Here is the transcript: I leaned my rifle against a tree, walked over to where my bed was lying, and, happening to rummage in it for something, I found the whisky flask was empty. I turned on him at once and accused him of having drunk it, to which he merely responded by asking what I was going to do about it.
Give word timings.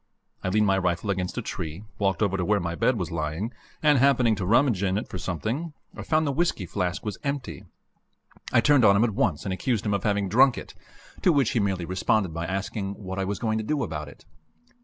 I 0.43 0.49
leaned 0.49 0.65
my 0.65 0.79
rifle 0.79 1.11
against 1.11 1.37
a 1.37 1.43
tree, 1.43 1.83
walked 1.99 2.23
over 2.23 2.35
to 2.35 2.43
where 2.43 2.59
my 2.59 2.73
bed 2.73 2.97
was 2.97 3.11
lying, 3.11 3.53
and, 3.83 3.99
happening 3.99 4.33
to 4.37 4.47
rummage 4.47 4.81
in 4.81 4.97
it 4.97 5.07
for 5.07 5.19
something, 5.19 5.73
I 5.95 6.01
found 6.01 6.25
the 6.25 6.31
whisky 6.31 6.65
flask 6.65 7.05
was 7.05 7.19
empty. 7.23 7.65
I 8.51 8.61
turned 8.61 8.83
on 8.83 8.95
him 8.95 9.03
at 9.03 9.11
once 9.13 9.43
and 9.45 9.53
accused 9.53 9.85
him 9.85 9.93
of 9.93 10.03
having 10.03 10.27
drunk 10.27 10.57
it, 10.57 10.73
to 11.21 11.31
which 11.31 11.51
he 11.51 11.59
merely 11.59 11.85
responded 11.85 12.33
by 12.33 12.47
asking 12.47 12.95
what 12.95 13.19
I 13.19 13.25
was 13.25 13.37
going 13.37 13.59
to 13.59 13.63
do 13.63 13.83
about 13.83 14.07
it. 14.09 14.25